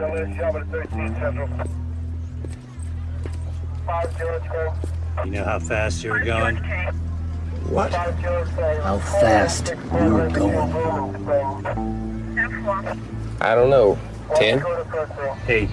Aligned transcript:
You 0.00 0.06
know 5.26 5.44
how 5.44 5.58
fast 5.58 6.02
you 6.02 6.10
were 6.12 6.24
going? 6.24 6.56
What? 7.68 7.92
How 7.92 8.98
fast 8.98 9.68
you 9.68 10.14
were 10.14 10.30
going? 10.30 10.72
I 13.42 13.54
don't 13.54 13.68
know. 13.68 13.98
Ten? 14.36 14.64
Eight. 15.48 15.68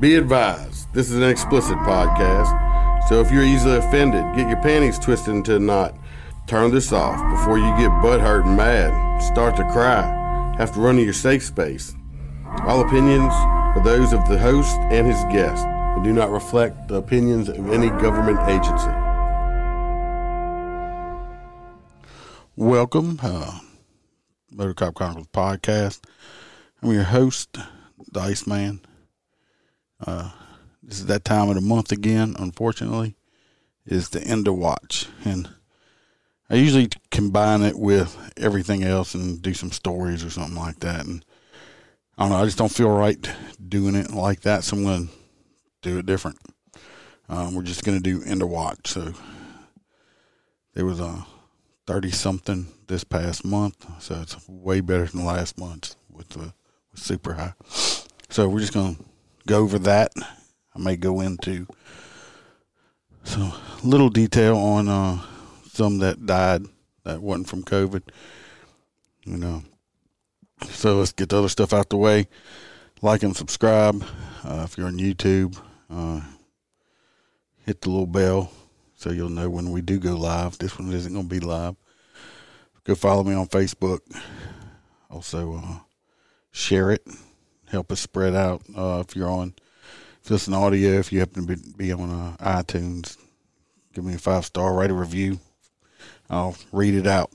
Be 0.00 0.14
advised, 0.14 0.94
this 0.94 1.10
is 1.10 1.16
an 1.16 1.24
explicit 1.24 1.76
podcast, 1.78 3.08
so 3.08 3.20
if 3.20 3.32
you're 3.32 3.42
easily 3.42 3.78
offended, 3.78 4.22
get 4.36 4.48
your 4.48 4.62
panties 4.62 4.96
twisted 4.96 5.34
into 5.34 5.56
a 5.56 5.58
knot. 5.58 5.92
Turn 6.46 6.70
this 6.70 6.92
off 6.92 7.18
before 7.30 7.58
you 7.58 7.64
get 7.76 7.90
butthurt 8.00 8.46
and 8.46 8.56
mad, 8.56 9.18
start 9.20 9.56
to 9.56 9.64
cry, 9.72 10.54
have 10.56 10.72
to 10.74 10.80
run 10.80 10.96
to 10.96 11.02
your 11.02 11.12
safe 11.12 11.42
space. 11.42 11.96
All 12.60 12.80
opinions 12.80 13.32
are 13.32 13.82
those 13.82 14.12
of 14.12 14.28
the 14.28 14.38
host 14.38 14.76
and 14.92 15.04
his 15.04 15.20
guest 15.32 15.66
and 15.66 16.04
do 16.04 16.12
not 16.12 16.30
reflect 16.30 16.86
the 16.86 16.94
opinions 16.94 17.48
of 17.48 17.72
any 17.72 17.88
government 17.88 18.38
agency. 18.48 18.92
Welcome, 22.54 23.18
uh, 23.20 23.58
Motor 24.52 24.74
Cop 24.74 24.94
Chronicles 24.94 25.26
podcast. 25.32 26.02
I'm 26.84 26.92
your 26.92 27.02
host, 27.02 27.58
the 28.12 28.20
Iceman. 28.20 28.82
Uh, 30.04 30.30
this 30.82 31.00
is 31.00 31.06
that 31.06 31.24
time 31.24 31.48
of 31.48 31.54
the 31.54 31.60
month 31.60 31.92
again. 31.92 32.36
Unfortunately, 32.38 33.16
is 33.86 34.10
the 34.10 34.22
end 34.22 34.46
of 34.48 34.56
watch, 34.56 35.06
and 35.24 35.48
I 36.50 36.54
usually 36.54 36.88
combine 37.10 37.62
it 37.62 37.78
with 37.78 38.16
everything 38.36 38.82
else 38.82 39.14
and 39.14 39.42
do 39.42 39.54
some 39.54 39.72
stories 39.72 40.24
or 40.24 40.30
something 40.30 40.56
like 40.56 40.80
that. 40.80 41.04
And 41.06 41.24
I 42.16 42.22
don't 42.22 42.32
know, 42.32 42.42
I 42.42 42.44
just 42.44 42.58
don't 42.58 42.72
feel 42.72 42.90
right 42.90 43.18
doing 43.68 43.94
it 43.94 44.12
like 44.12 44.40
that, 44.40 44.64
so 44.64 44.76
I'm 44.76 44.84
going 44.84 45.08
to 45.08 45.12
do 45.82 45.98
it 45.98 46.06
different. 46.06 46.38
Um, 47.28 47.54
we're 47.54 47.62
just 47.62 47.84
going 47.84 48.00
to 48.00 48.02
do 48.02 48.22
end 48.24 48.42
of 48.42 48.48
watch. 48.48 48.88
So 48.88 49.12
there 50.74 50.86
was 50.86 51.00
a 51.00 51.26
thirty 51.86 52.10
something 52.10 52.68
this 52.86 53.04
past 53.04 53.44
month, 53.44 53.84
so 54.00 54.20
it's 54.20 54.36
way 54.48 54.80
better 54.80 55.06
than 55.06 55.24
last 55.24 55.58
month 55.58 55.96
with 56.10 56.28
the 56.30 56.52
with 56.90 57.00
super 57.00 57.34
high. 57.34 57.54
So 58.30 58.48
we're 58.48 58.60
just 58.60 58.72
going 58.72 58.96
to 58.96 59.04
go 59.48 59.60
over 59.60 59.78
that. 59.78 60.12
I 60.74 60.78
may 60.78 60.96
go 60.96 61.20
into 61.20 61.66
some 63.24 63.52
little 63.82 64.10
detail 64.10 64.56
on 64.56 64.88
uh, 64.88 65.20
some 65.72 65.98
that 65.98 66.26
died 66.26 66.66
that 67.04 67.22
wasn't 67.22 67.48
from 67.48 67.64
COVID. 67.64 68.02
You 69.24 69.38
know, 69.38 69.62
so 70.64 70.96
let's 70.96 71.12
get 71.12 71.30
the 71.30 71.38
other 71.38 71.48
stuff 71.48 71.72
out 71.72 71.88
the 71.88 71.96
way. 71.96 72.28
Like 73.00 73.22
and 73.22 73.34
subscribe 73.34 74.04
uh, 74.44 74.66
if 74.68 74.76
you're 74.76 74.86
on 74.86 74.98
YouTube. 74.98 75.58
Uh, 75.90 76.20
hit 77.64 77.80
the 77.80 77.88
little 77.88 78.06
bell 78.06 78.52
so 78.94 79.10
you'll 79.10 79.30
know 79.30 79.48
when 79.48 79.72
we 79.72 79.80
do 79.80 79.98
go 79.98 80.14
live. 80.14 80.58
This 80.58 80.78
one 80.78 80.92
isn't 80.92 81.12
going 81.12 81.28
to 81.28 81.34
be 81.34 81.40
live. 81.40 81.74
Go 82.84 82.94
follow 82.94 83.24
me 83.24 83.34
on 83.34 83.46
Facebook. 83.46 84.00
Also, 85.10 85.54
uh, 85.56 85.78
share 86.52 86.90
it 86.90 87.06
help 87.70 87.92
us 87.92 88.00
spread 88.00 88.34
out. 88.34 88.62
Uh, 88.76 89.04
if 89.06 89.16
you're 89.16 89.30
on, 89.30 89.54
if 90.24 90.30
it's 90.30 90.46
an 90.46 90.54
audio, 90.54 90.98
if 90.98 91.12
you 91.12 91.20
happen 91.20 91.46
to 91.46 91.56
be, 91.56 91.62
be 91.76 91.92
on 91.92 92.10
uh, 92.10 92.36
iTunes, 92.40 93.16
give 93.94 94.04
me 94.04 94.14
a 94.14 94.18
five 94.18 94.44
star, 94.44 94.74
write 94.74 94.90
a 94.90 94.94
review. 94.94 95.38
I'll 96.30 96.56
read 96.72 96.94
it 96.94 97.06
out. 97.06 97.32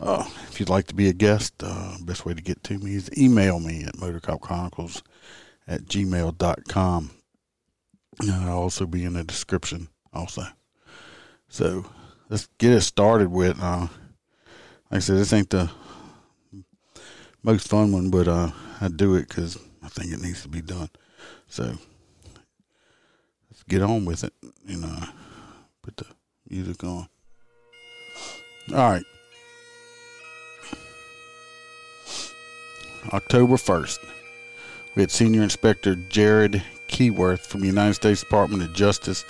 Uh, 0.00 0.24
if 0.48 0.60
you'd 0.60 0.68
like 0.68 0.86
to 0.86 0.94
be 0.94 1.08
a 1.08 1.12
guest, 1.12 1.54
uh, 1.62 1.96
best 2.02 2.24
way 2.24 2.34
to 2.34 2.42
get 2.42 2.62
to 2.64 2.78
me 2.78 2.94
is 2.94 3.10
email 3.18 3.58
me 3.58 3.84
at 3.84 3.96
motorcopchronicles 3.96 5.02
at 5.66 5.82
gmail.com. 5.82 7.10
And 8.20 8.30
I'll 8.30 8.58
also 8.58 8.86
be 8.86 9.04
in 9.04 9.14
the 9.14 9.24
description 9.24 9.88
also. 10.12 10.44
So 11.48 11.86
let's 12.28 12.48
get 12.58 12.72
it 12.72 12.82
started 12.82 13.28
with, 13.28 13.58
uh, 13.60 13.88
like 14.90 14.98
I 14.98 14.98
said, 15.00 15.16
this 15.16 15.32
ain't 15.32 15.50
the 15.50 15.70
most 17.42 17.68
fun 17.68 17.92
one, 17.92 18.10
but 18.10 18.28
uh, 18.28 18.50
I 18.80 18.88
do 18.88 19.14
it 19.14 19.28
because 19.28 19.58
I 19.82 19.88
think 19.88 20.12
it 20.12 20.20
needs 20.20 20.42
to 20.42 20.48
be 20.48 20.60
done. 20.60 20.90
So 21.48 21.64
let's 23.50 23.62
get 23.68 23.82
on 23.82 24.04
with 24.04 24.24
it. 24.24 24.32
You 24.66 24.78
know, 24.78 24.98
put 25.82 25.96
the 25.96 26.06
music 26.48 26.84
on. 26.84 27.08
All 28.70 28.90
right. 28.90 29.04
October 33.12 33.54
1st, 33.54 33.98
we 34.94 35.02
had 35.02 35.10
Senior 35.10 35.42
Inspector 35.42 35.94
Jared 36.10 36.62
Keyworth 36.88 37.40
from 37.40 37.62
the 37.62 37.66
United 37.66 37.94
States 37.94 38.20
Department 38.20 38.62
of 38.62 38.74
Justice 38.74 39.24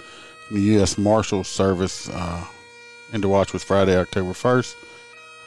from 0.46 0.56
the 0.56 0.62
U.S. 0.72 0.98
Marshal 0.98 1.44
Service. 1.44 2.08
Uh, 2.08 2.44
into 3.12 3.28
watch 3.28 3.52
was 3.52 3.62
Friday, 3.62 3.96
October 3.96 4.32
1st, 4.32 4.74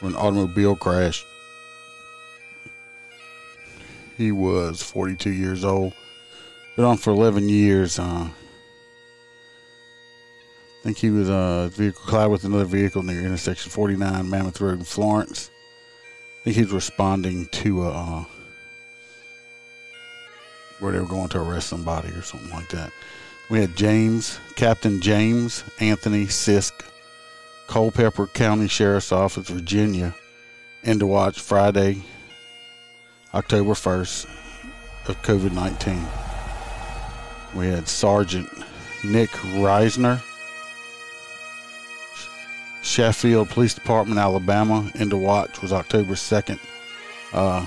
when 0.00 0.12
an 0.12 0.18
automobile 0.18 0.74
crash 0.74 1.24
he 4.16 4.32
was 4.32 4.82
42 4.82 5.30
years 5.30 5.64
old. 5.64 5.94
Been 6.76 6.84
on 6.84 6.96
for 6.96 7.10
11 7.10 7.48
years. 7.48 7.98
Uh, 7.98 8.28
I 10.82 10.84
think 10.84 10.98
he 10.98 11.10
was 11.10 11.30
uh, 11.30 11.68
vehicle 11.72 12.02
collided 12.06 12.32
with 12.32 12.44
another 12.44 12.64
vehicle 12.64 13.02
near 13.02 13.20
intersection 13.20 13.70
49 13.70 14.28
Mammoth 14.28 14.60
Road 14.60 14.78
in 14.78 14.84
Florence. 14.84 15.50
I 16.40 16.44
think 16.44 16.56
he 16.56 16.62
was 16.62 16.72
responding 16.72 17.46
to 17.46 17.82
uh, 17.84 18.24
where 20.80 20.92
they 20.92 20.98
were 20.98 21.06
going 21.06 21.28
to 21.28 21.40
arrest 21.40 21.68
somebody 21.68 22.08
or 22.08 22.22
something 22.22 22.50
like 22.50 22.68
that. 22.70 22.92
We 23.48 23.60
had 23.60 23.76
James, 23.76 24.40
Captain 24.56 25.00
James 25.00 25.62
Anthony 25.78 26.24
Sisk, 26.26 26.72
Culpeper 27.68 28.26
County 28.26 28.66
Sheriff's 28.66 29.12
Office, 29.12 29.48
Virginia, 29.48 30.14
into 30.82 31.06
watch 31.06 31.40
Friday, 31.40 32.02
October 33.34 33.72
1st 33.72 34.26
of 35.08 35.22
COVID 35.22 35.52
19. 35.52 36.06
We 37.54 37.68
had 37.68 37.88
Sergeant 37.88 38.50
Nick 39.02 39.30
Risner, 39.30 40.22
Sheffield 42.82 43.48
Police 43.48 43.72
Department, 43.72 44.20
Alabama, 44.20 44.90
into 44.96 45.16
watch 45.16 45.62
was 45.62 45.72
October 45.72 46.12
2nd. 46.12 46.58
Uh, 47.32 47.64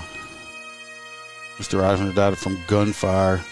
Mr. 1.58 1.80
Risner 1.80 2.14
died 2.14 2.38
from 2.38 2.62
gunfire. 2.68 3.42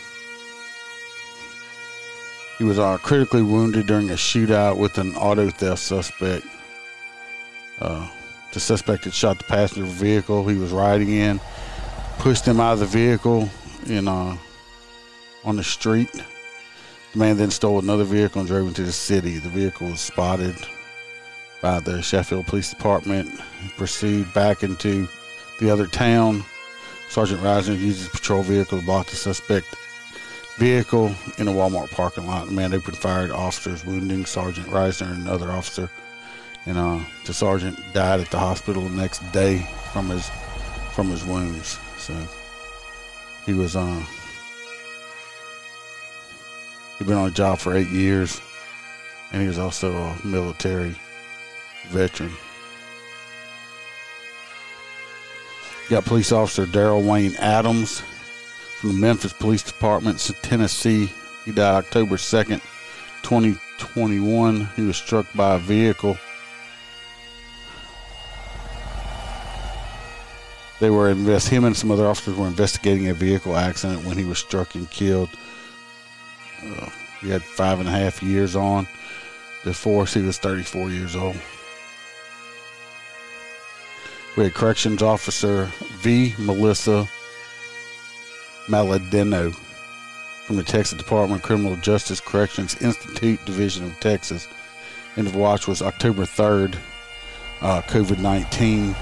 He 2.58 2.64
was 2.64 2.78
uh, 2.78 2.96
critically 2.98 3.42
wounded 3.42 3.88
during 3.88 4.10
a 4.10 4.14
shootout 4.14 4.78
with 4.78 4.98
an 4.98 5.16
auto 5.16 5.50
theft 5.50 5.82
suspect. 5.82 6.46
Uh, 7.80 8.08
the 8.52 8.60
suspect 8.60 9.02
had 9.02 9.12
shot 9.12 9.38
the 9.38 9.44
passenger 9.44 9.84
vehicle 9.84 10.46
he 10.46 10.56
was 10.56 10.70
riding 10.70 11.08
in 11.08 11.40
pushed 12.24 12.46
him 12.46 12.58
out 12.58 12.72
of 12.72 12.78
the 12.78 12.86
vehicle 12.86 13.50
in 13.84 14.08
uh, 14.08 14.34
on 15.44 15.56
the 15.56 15.62
street. 15.62 16.10
The 17.12 17.18
man 17.18 17.36
then 17.36 17.50
stole 17.50 17.78
another 17.78 18.04
vehicle 18.04 18.40
and 18.40 18.48
drove 18.48 18.66
into 18.66 18.82
the 18.82 18.92
city. 18.92 19.36
The 19.36 19.50
vehicle 19.50 19.88
was 19.88 20.00
spotted 20.00 20.56
by 21.60 21.80
the 21.80 22.00
Sheffield 22.00 22.46
Police 22.46 22.70
Department. 22.70 23.28
Pursued 23.76 24.32
back 24.32 24.62
into 24.62 25.06
the 25.60 25.68
other 25.68 25.86
town. 25.86 26.42
Sergeant 27.10 27.42
Risner 27.42 27.78
used 27.78 27.98
his 27.98 28.08
patrol 28.08 28.42
vehicle 28.42 28.78
to 28.78 28.86
block 28.86 29.08
the 29.08 29.16
suspect 29.16 29.66
vehicle 30.56 31.14
in 31.36 31.46
a 31.46 31.52
Walmart 31.52 31.90
parking 31.90 32.26
lot. 32.26 32.46
The 32.46 32.52
man 32.52 32.72
opened 32.72 32.96
fire 32.96 33.24
at 33.24 33.32
officers, 33.32 33.84
wounding 33.84 34.24
Sergeant 34.24 34.68
Risner 34.68 35.12
and 35.12 35.26
another 35.26 35.50
officer. 35.50 35.90
And 36.64 36.78
uh, 36.78 37.00
the 37.26 37.34
sergeant 37.34 37.78
died 37.92 38.20
at 38.20 38.30
the 38.30 38.38
hospital 38.38 38.84
the 38.84 38.96
next 38.96 39.18
day 39.30 39.68
from 39.92 40.08
his 40.08 40.30
from 40.94 41.10
his 41.10 41.22
wounds. 41.22 41.78
So 42.04 42.14
he 43.46 43.54
was 43.54 43.76
uh, 43.76 44.04
he'd 46.98 47.06
been 47.06 47.16
on 47.16 47.28
a 47.28 47.30
job 47.30 47.60
for 47.60 47.74
eight 47.74 47.88
years, 47.88 48.42
and 49.32 49.40
he 49.40 49.48
was 49.48 49.58
also 49.58 49.96
a 49.96 50.26
military 50.26 50.94
veteran. 51.88 52.30
got 55.88 56.04
police 56.04 56.30
officer 56.30 56.66
Daryl 56.66 57.08
Wayne 57.10 57.36
Adams 57.36 58.02
from 58.80 58.90
the 58.90 58.98
Memphis 58.98 59.32
Police 59.32 59.62
Department, 59.62 60.18
Tennessee. 60.42 61.10
He 61.46 61.52
died 61.52 61.86
October 61.86 62.16
2nd, 62.16 62.60
2021. 63.22 64.68
He 64.76 64.82
was 64.82 64.98
struck 64.98 65.24
by 65.34 65.54
a 65.54 65.58
vehicle. 65.58 66.18
They 70.80 70.90
were 70.90 71.10
invest 71.10 71.48
him 71.48 71.64
and 71.64 71.76
some 71.76 71.90
other 71.90 72.06
officers 72.06 72.36
were 72.36 72.46
investigating 72.46 73.08
a 73.08 73.14
vehicle 73.14 73.56
accident 73.56 74.04
when 74.04 74.18
he 74.18 74.24
was 74.24 74.38
struck 74.38 74.74
and 74.74 74.90
killed. 74.90 75.30
Uh, 76.62 76.88
he 77.20 77.30
had 77.30 77.42
five 77.42 77.80
and 77.80 77.88
a 77.88 77.92
half 77.92 78.22
years 78.22 78.56
on 78.56 78.86
the 79.64 79.72
force. 79.72 80.14
He 80.14 80.22
was 80.22 80.38
34 80.38 80.90
years 80.90 81.16
old. 81.16 81.36
We 84.36 84.44
had 84.44 84.54
corrections 84.54 85.00
officer 85.00 85.70
V. 86.00 86.34
Melissa 86.38 87.08
Maladeno 88.66 89.54
from 90.44 90.56
the 90.56 90.64
Texas 90.64 90.98
Department 90.98 91.40
of 91.40 91.46
Criminal 91.46 91.76
Justice 91.76 92.20
Corrections 92.20 92.80
Institute 92.82 93.42
Division 93.44 93.84
of 93.84 94.00
Texas. 94.00 94.48
End 95.16 95.28
of 95.28 95.36
watch 95.36 95.68
was 95.68 95.80
October 95.80 96.24
3rd, 96.24 96.76
uh, 97.60 97.80
COVID 97.82 98.18
19. 98.18 98.96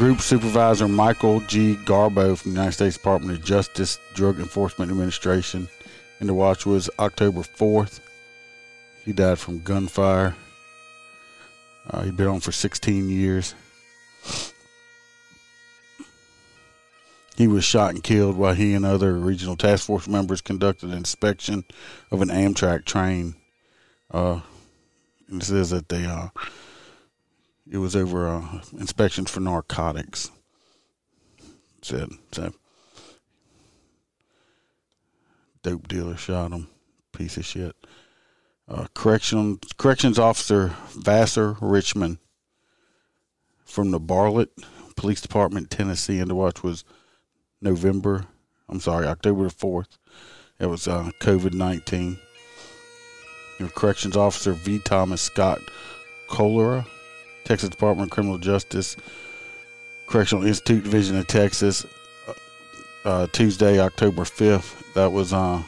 Group 0.00 0.22
Supervisor 0.22 0.88
Michael 0.88 1.40
G. 1.40 1.76
Garbo 1.84 2.34
from 2.34 2.52
the 2.52 2.56
United 2.56 2.72
States 2.72 2.96
Department 2.96 3.38
of 3.38 3.44
Justice 3.44 3.98
Drug 4.14 4.40
Enforcement 4.40 4.90
Administration. 4.90 5.68
End 6.22 6.30
of 6.30 6.36
watch 6.36 6.64
was 6.64 6.88
October 6.98 7.42
4th. 7.42 8.00
He 9.04 9.12
died 9.12 9.38
from 9.38 9.60
gunfire. 9.60 10.36
Uh, 11.90 12.00
he'd 12.00 12.16
been 12.16 12.28
on 12.28 12.40
for 12.40 12.50
16 12.50 13.10
years. 13.10 13.54
He 17.36 17.46
was 17.46 17.62
shot 17.62 17.90
and 17.90 18.02
killed 18.02 18.38
while 18.38 18.54
he 18.54 18.72
and 18.72 18.86
other 18.86 19.12
regional 19.12 19.54
task 19.54 19.84
force 19.84 20.08
members 20.08 20.40
conducted 20.40 20.88
an 20.88 20.96
inspection 20.96 21.62
of 22.10 22.22
an 22.22 22.30
Amtrak 22.30 22.86
train. 22.86 23.34
Uh, 24.10 24.40
and 25.28 25.42
it 25.42 25.44
says 25.44 25.68
that 25.68 25.90
they 25.90 26.06
uh, 26.06 26.28
it 27.70 27.78
was 27.78 27.94
over 27.94 28.28
uh, 28.28 28.60
inspections 28.78 29.30
for 29.30 29.40
narcotics. 29.40 30.30
Said 31.82 32.10
so. 32.32 32.52
Dope 35.62 35.88
dealer 35.88 36.16
shot 36.16 36.52
him. 36.52 36.68
Piece 37.12 37.36
of 37.36 37.44
shit. 37.44 37.74
Uh, 38.68 38.86
correction 38.94 39.58
corrections 39.78 40.18
officer 40.18 40.74
Vassar 40.90 41.56
Richmond 41.60 42.18
from 43.64 43.90
the 43.90 44.00
Bartlett 44.00 44.50
Police 44.96 45.20
Department, 45.20 45.70
Tennessee, 45.70 46.18
and 46.18 46.30
the 46.30 46.34
watch 46.34 46.62
was 46.62 46.84
November. 47.60 48.26
I'm 48.68 48.80
sorry, 48.80 49.06
October 49.06 49.44
the 49.44 49.50
fourth. 49.50 49.98
It 50.58 50.66
was 50.66 50.86
uh, 50.86 51.10
COVID 51.20 51.54
nineteen. 51.54 52.18
Corrections 53.74 54.16
Officer 54.16 54.52
V. 54.52 54.78
Thomas 54.78 55.20
Scott 55.20 55.60
Cholera, 56.30 56.86
Texas 57.50 57.68
Department 57.68 58.06
of 58.06 58.10
Criminal 58.12 58.38
Justice, 58.38 58.96
Correctional 60.06 60.46
Institute 60.46 60.84
Division 60.84 61.16
of 61.16 61.26
Texas, 61.26 61.84
uh, 62.28 62.32
uh 63.04 63.26
Tuesday, 63.32 63.80
October 63.80 64.24
fifth. 64.24 64.94
That 64.94 65.10
was 65.10 65.32
uh, 65.32 65.60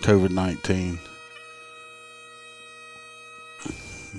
COVID 0.00 0.30
nineteen. 0.30 0.98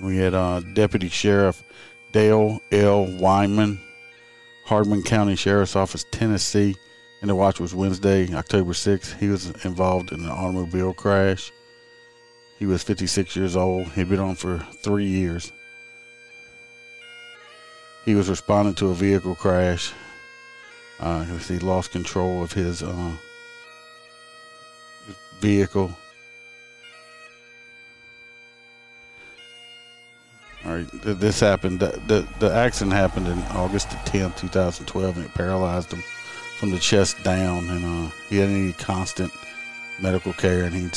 We 0.02 0.16
had 0.16 0.34
uh, 0.34 0.62
Deputy 0.62 1.10
Sheriff 1.10 1.66
Dale 2.14 2.62
L. 2.72 3.08
Wyman 3.08 3.82
Hardeman 4.66 5.04
County 5.04 5.36
Sheriff's 5.36 5.76
Office, 5.76 6.06
Tennessee. 6.12 6.78
And 7.20 7.30
the 7.30 7.36
watch 7.36 7.60
was 7.60 7.76
Wednesday, 7.76 8.34
October 8.34 8.72
6th. 8.72 9.20
He 9.20 9.28
was 9.28 9.50
involved 9.66 10.14
in 10.14 10.22
an 10.22 10.30
automobile 10.30 10.94
crash. 10.94 11.52
He 12.58 12.66
was 12.66 12.84
56 12.84 13.36
years 13.36 13.58
old. 13.58 13.88
He'd 13.90 14.08
been 14.08 14.20
on 14.20 14.36
for 14.36 14.60
three 14.82 15.08
years. 15.08 15.52
He 18.10 18.16
was 18.16 18.28
responding 18.28 18.74
to 18.74 18.88
a 18.88 18.96
vehicle 18.96 19.36
crash. 19.36 19.94
Uh, 21.00 21.26
he 21.26 21.60
lost 21.60 21.92
control 21.92 22.42
of 22.42 22.52
his 22.52 22.82
uh, 22.82 23.12
vehicle 25.40 25.96
All 30.66 30.74
right, 30.74 30.88
this 30.92 31.40
happened. 31.40 31.82
The, 31.82 32.02
the, 32.08 32.28
the 32.40 32.52
accident 32.52 32.94
happened 32.94 33.28
in 33.28 33.38
August 33.56 33.92
the 33.92 33.98
10th, 33.98 34.38
2012, 34.38 35.18
and 35.18 35.26
it 35.28 35.34
paralyzed 35.36 35.94
him 35.94 36.02
from 36.58 36.72
the 36.72 36.80
chest 36.80 37.24
down. 37.24 37.70
And 37.70 37.86
uh, 37.86 38.12
he 38.28 38.38
had 38.38 38.50
any 38.50 38.74
constant 38.74 39.32
medical 40.02 40.34
care, 40.34 40.64
and 40.64 40.74
he 40.74 40.88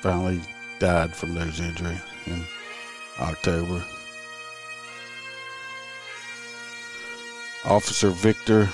finally 0.00 0.40
died 0.78 1.12
from 1.12 1.34
those 1.34 1.58
injuries 1.58 2.00
in 2.26 2.40
October. 3.18 3.82
Officer 7.64 8.10
Victor 8.10 8.68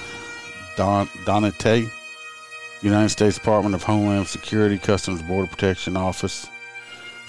Don, 0.76 1.08
Donate, 1.25 1.90
United 2.82 3.08
States 3.08 3.37
Department 3.37 3.75
of 3.75 3.82
Homeland 3.82 4.26
Security, 4.26 4.79
Customs 4.79 5.23
Border 5.23 5.49
Protection 5.49 5.96
Office 5.96 6.49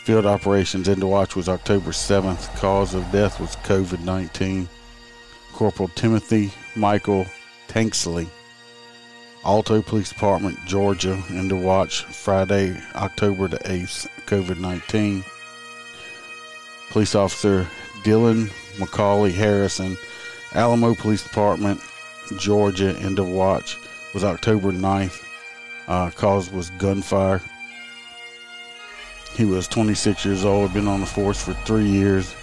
Field 0.09 0.25
operations 0.25 0.87
into 0.87 1.05
watch 1.05 1.35
was 1.35 1.47
October 1.47 1.91
7th. 1.91 2.55
Cause 2.55 2.95
of 2.95 3.11
death 3.11 3.39
was 3.39 3.55
COVID 3.57 4.03
19. 4.03 4.67
Corporal 5.53 5.89
Timothy 5.89 6.51
Michael 6.75 7.27
Tanksley, 7.67 8.27
Alto 9.45 9.83
Police 9.83 10.09
Department, 10.09 10.57
Georgia, 10.65 11.21
into 11.29 11.55
watch 11.55 12.05
Friday, 12.05 12.75
October 12.95 13.47
the 13.49 13.59
8th, 13.59 14.07
COVID 14.25 14.57
19. 14.57 15.23
Police 16.89 17.13
Officer 17.13 17.67
Dylan 18.01 18.47
McCauley 18.77 19.31
Harrison, 19.31 19.95
Alamo 20.53 20.95
Police 20.95 21.23
Department, 21.23 21.79
Georgia, 22.37 22.97
into 23.05 23.23
watch 23.23 23.77
was 24.13 24.23
October 24.23 24.71
9th. 24.71 25.23
Uh, 25.87 26.09
cause 26.11 26.51
was 26.51 26.69
gunfire. 26.71 27.41
He 29.35 29.45
was 29.45 29.67
26 29.67 30.25
years 30.25 30.45
old, 30.45 30.73
been 30.73 30.87
on 30.87 31.01
the 31.01 31.05
force 31.05 31.41
for 31.43 31.53
three 31.53 31.87
years. 31.87 32.35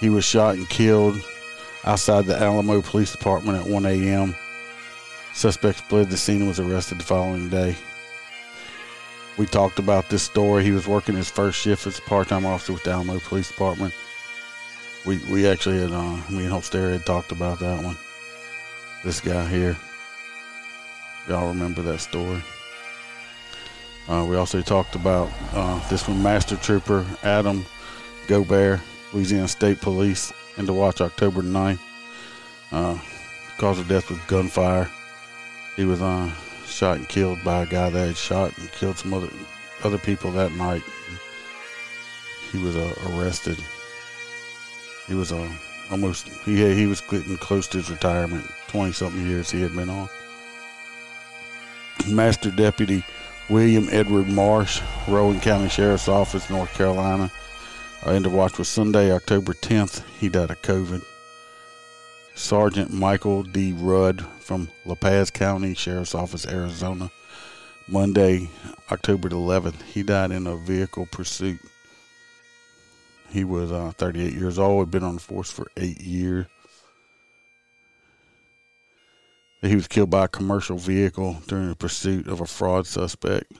He 0.00 0.08
was 0.08 0.24
shot 0.24 0.54
and 0.54 0.68
killed 0.68 1.20
outside 1.84 2.26
the 2.26 2.36
Alamo 2.36 2.80
Police 2.82 3.12
Department 3.12 3.58
at 3.58 3.66
1 3.66 3.86
a.m. 3.86 4.34
Suspect 5.34 5.80
fled 5.82 6.10
the 6.10 6.16
scene 6.16 6.38
and 6.38 6.48
was 6.48 6.60
arrested 6.60 6.98
the 6.98 7.04
following 7.04 7.48
day. 7.48 7.76
We 9.36 9.46
talked 9.46 9.78
about 9.78 10.08
this 10.08 10.22
story. 10.22 10.64
He 10.64 10.72
was 10.72 10.88
working 10.88 11.14
his 11.14 11.30
first 11.30 11.60
shift 11.60 11.86
as 11.86 11.98
a 11.98 12.02
part-time 12.02 12.44
officer 12.44 12.72
with 12.72 12.82
the 12.82 12.90
Alamo 12.90 13.18
Police 13.20 13.48
Department. 13.48 13.94
We 15.06 15.18
we 15.30 15.46
actually 15.46 15.80
had 15.80 15.92
uh, 15.92 16.16
me 16.30 16.44
and 16.44 16.50
Holster 16.50 16.90
had 16.90 17.06
talked 17.06 17.32
about 17.32 17.58
that 17.60 17.82
one. 17.82 17.96
This 19.04 19.20
guy 19.20 19.46
here. 19.48 19.76
Y'all 21.28 21.48
remember 21.48 21.82
that 21.82 22.00
story? 22.00 22.42
Uh, 24.08 24.26
we 24.28 24.36
also 24.36 24.60
talked 24.60 24.94
about 24.94 25.30
uh, 25.52 25.88
this 25.88 26.08
one, 26.08 26.22
Master 26.22 26.56
Trooper 26.56 27.06
Adam 27.22 27.64
Gaubert, 28.26 28.80
Louisiana 29.12 29.48
State 29.48 29.80
Police, 29.80 30.32
into 30.56 30.72
watch 30.72 31.00
October 31.00 31.42
9th. 31.42 31.78
Uh, 32.72 32.98
cause 33.58 33.78
of 33.78 33.88
death 33.88 34.10
was 34.10 34.18
gunfire. 34.26 34.90
He 35.76 35.84
was 35.84 36.02
uh, 36.02 36.30
shot 36.66 36.96
and 36.96 37.08
killed 37.08 37.42
by 37.44 37.62
a 37.62 37.66
guy 37.66 37.90
that 37.90 38.06
had 38.06 38.16
shot 38.16 38.56
and 38.58 38.70
killed 38.72 38.98
some 38.98 39.14
other 39.14 39.28
other 39.82 39.98
people 39.98 40.30
that 40.32 40.52
night. 40.52 40.82
He 42.52 42.58
was 42.58 42.76
uh, 42.76 42.94
arrested. 43.10 43.58
He 45.10 45.16
was 45.16 45.32
uh, 45.32 45.48
almost 45.90 46.28
he 46.44 46.72
he 46.72 46.86
was 46.86 47.00
getting 47.00 47.36
close 47.36 47.66
to 47.68 47.78
his 47.78 47.90
retirement. 47.90 48.46
Twenty 48.68 48.92
something 48.92 49.26
years 49.26 49.50
he 49.50 49.60
had 49.60 49.74
been 49.74 49.90
on. 49.90 50.08
Master 52.08 52.52
Deputy 52.52 53.04
William 53.48 53.88
Edward 53.90 54.28
Marsh, 54.28 54.80
Rowan 55.08 55.40
County 55.40 55.68
Sheriff's 55.68 56.06
Office, 56.06 56.48
North 56.48 56.72
Carolina. 56.74 57.28
Uh, 58.06 58.10
end 58.10 58.24
of 58.24 58.32
watch 58.32 58.56
was 58.56 58.68
Sunday, 58.68 59.10
October 59.10 59.52
10th. 59.52 60.04
He 60.20 60.28
died 60.28 60.52
of 60.52 60.62
COVID. 60.62 61.02
Sergeant 62.36 62.92
Michael 62.92 63.42
D. 63.42 63.72
Rudd 63.72 64.24
from 64.38 64.68
La 64.84 64.94
Paz 64.94 65.32
County 65.32 65.74
Sheriff's 65.74 66.14
Office, 66.14 66.46
Arizona. 66.46 67.10
Monday, 67.88 68.48
October 68.92 69.28
11th, 69.28 69.82
he 69.82 70.04
died 70.04 70.30
in 70.30 70.46
a 70.46 70.54
vehicle 70.54 71.06
pursuit. 71.06 71.58
He 73.30 73.44
was 73.44 73.70
uh, 73.70 73.92
38 73.96 74.32
years 74.32 74.58
old, 74.58 74.86
had 74.86 74.90
been 74.90 75.04
on 75.04 75.14
the 75.14 75.20
force 75.20 75.50
for 75.50 75.70
eight 75.76 76.00
years. 76.00 76.46
He 79.62 79.74
was 79.74 79.86
killed 79.86 80.10
by 80.10 80.24
a 80.24 80.28
commercial 80.28 80.78
vehicle 80.78 81.36
during 81.46 81.68
the 81.68 81.76
pursuit 81.76 82.26
of 82.26 82.40
a 82.40 82.46
fraud 82.46 82.86
suspect. 82.86 83.52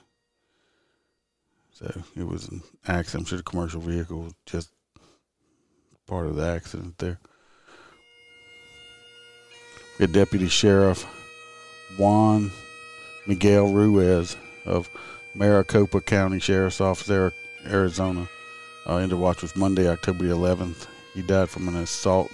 So 1.73 2.01
it 2.15 2.27
was 2.27 2.47
an 2.47 2.63
accident. 2.87 3.21
I'm 3.21 3.25
sure 3.27 3.37
the 3.37 3.43
commercial 3.43 3.81
vehicle 3.81 4.23
was 4.23 4.33
just 4.45 4.71
part 6.07 6.27
of 6.27 6.35
the 6.35 6.45
accident 6.45 6.97
there. 6.97 7.19
The 9.99 10.07
deputy 10.07 10.47
sheriff 10.47 11.05
Juan 11.97 12.51
Miguel 13.27 13.71
Ruiz 13.71 14.35
of 14.65 14.89
Maricopa 15.35 16.01
County 16.01 16.39
Sheriff's 16.39 16.81
Office, 16.81 17.31
Arizona. 17.65 18.27
Uh, 18.87 18.95
into 18.95 19.17
watch 19.17 19.41
was 19.41 19.55
Monday, 19.55 19.87
October 19.87 20.25
11th. 20.25 20.87
He 21.13 21.21
died 21.21 21.49
from 21.49 21.67
an 21.67 21.75
assault. 21.75 22.31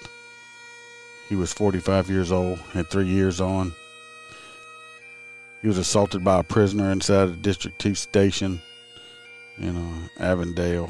He 1.27 1.35
was 1.35 1.51
45 1.51 2.09
years 2.09 2.31
old, 2.31 2.59
had 2.71 2.89
three 2.89 3.07
years 3.07 3.41
on. 3.41 3.73
He 5.61 5.67
was 5.67 5.77
assaulted 5.77 6.23
by 6.23 6.39
a 6.39 6.43
prisoner 6.43 6.91
inside 6.91 7.29
a 7.29 7.33
District 7.33 7.77
2 7.79 7.95
station 7.95 8.61
in 9.57 9.75
uh, 9.75 10.23
Avondale. 10.23 10.89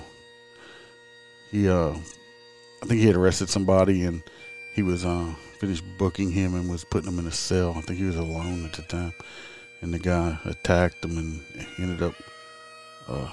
He, 1.52 1.68
uh, 1.70 1.92
I 1.92 2.86
think 2.86 3.00
he 3.00 3.08
had 3.08 3.16
arrested 3.16 3.50
somebody 3.50 4.04
and 4.04 4.22
he 4.76 4.84
was 4.84 5.06
uh, 5.06 5.34
finished 5.60 5.84
booking 5.98 6.32
him 6.32 6.54
and 6.54 6.70
was 6.70 6.84
putting 6.84 7.12
him 7.12 7.20
in 7.20 7.26
a 7.26 7.32
cell. 7.32 7.74
I 7.76 7.82
think 7.82 7.98
he 7.98 8.06
was 8.06 8.16
alone 8.16 8.66
at 8.66 8.74
the 8.74 8.84
time, 8.84 9.14
and 9.82 9.92
the 9.92 9.98
guy 9.98 10.38
attacked 10.46 11.04
him 11.04 11.18
and 11.18 11.42
ended 11.80 12.04
up 12.04 12.14
uh, 13.08 13.30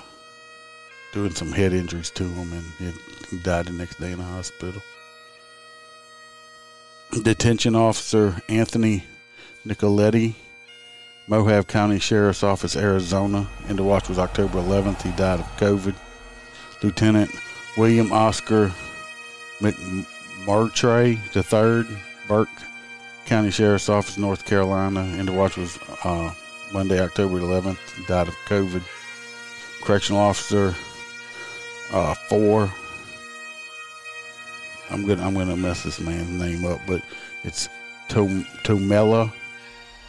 doing 1.14 1.34
some 1.34 1.52
head 1.52 1.72
injuries 1.72 2.10
to 2.10 2.24
him, 2.24 2.52
and 2.52 2.94
he 3.30 3.38
died 3.38 3.66
the 3.66 3.72
next 3.72 4.00
day 4.00 4.10
in 4.10 4.18
the 4.18 4.24
hospital. 4.24 4.82
Detention 7.22 7.76
officer 7.76 8.42
Anthony 8.48 9.04
Nicoletti, 9.64 10.34
Mohave 11.28 11.68
County 11.68 12.00
Sheriff's 12.00 12.42
Office, 12.42 12.76
Arizona. 12.76 13.46
And 13.68 13.78
the 13.78 13.84
watch 13.84 14.08
was 14.08 14.18
October 14.18 14.58
11th. 14.58 15.02
He 15.02 15.12
died 15.12 15.38
of 15.38 15.46
COVID. 15.56 15.94
Lieutenant 16.82 17.30
William 17.76 18.12
Oscar 18.12 18.72
McMurtry 19.60 21.18
III, 21.34 21.96
Burke 22.26 22.48
County 23.24 23.52
Sheriff's 23.52 23.88
Office, 23.88 24.18
North 24.18 24.44
Carolina. 24.44 25.00
And 25.16 25.28
the 25.28 25.32
watch 25.32 25.56
was 25.56 25.78
uh, 26.02 26.34
Monday, 26.72 27.00
October 27.00 27.38
11th. 27.38 27.78
He 27.96 28.04
died 28.04 28.26
of 28.26 28.34
COVID. 28.46 28.82
Correctional 29.80 30.20
Officer 30.20 30.74
uh, 31.92 32.14
4 32.28 32.72
I'm 34.90 35.06
gonna 35.06 35.26
I'm 35.26 35.34
gonna 35.34 35.56
mess 35.56 35.82
this 35.82 35.98
man's 35.98 36.28
name 36.28 36.64
up, 36.64 36.80
but 36.86 37.02
it's 37.42 37.68
Tom, 38.08 38.44
Tomela 38.62 39.32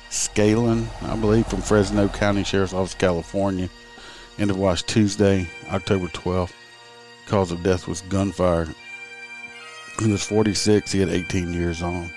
Scalen, 0.09 0.87
I 1.01 1.15
believe, 1.15 1.47
from 1.47 1.61
Fresno 1.61 2.07
County 2.07 2.43
Sheriff's 2.43 2.73
Office, 2.73 2.93
California. 2.93 3.69
End 4.37 4.51
of 4.51 4.57
watch 4.57 4.83
Tuesday, 4.83 5.47
October 5.69 6.07
12th. 6.07 6.53
Cause 7.25 7.51
of 7.51 7.63
death 7.63 7.87
was 7.87 8.01
gunfire. 8.01 8.67
He 9.99 10.11
was 10.11 10.23
46. 10.23 10.91
He 10.91 10.99
had 10.99 11.09
18 11.09 11.53
years 11.53 11.81
on. 11.81 12.09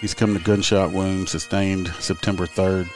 He's 0.00 0.14
come 0.14 0.34
to 0.34 0.44
gunshot 0.44 0.92
wound 0.92 1.28
sustained 1.28 1.88
September 1.98 2.46
3rd. 2.46 2.88